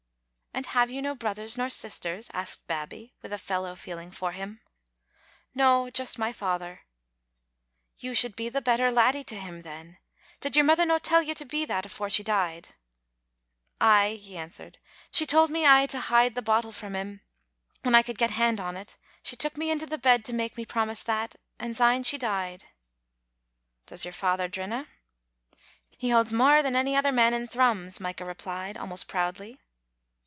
[0.61, 4.33] "And have you no brothers nor sisters?" asked Bab bie, with a fellow feeling for
[4.33, 4.59] him."
[5.55, 6.81] No, juist my father,"
[7.95, 9.97] he said." You should be the better laddie to him then.
[10.41, 12.75] Did your mither no tell you to be that afore she died?"
[13.79, 14.77] "Ay," he answered,
[15.09, 17.21] "she telled me ay to hide the bottle frae him
[17.83, 18.97] when I could get haed o't.
[19.23, 22.65] She took me into the bed to make me promise that, and sjme she died.
[23.87, 24.89] ""Does your father drina?"
[25.97, 29.57] "He bauds mair than ony other man in Thrums," Micah replied, almost proudly.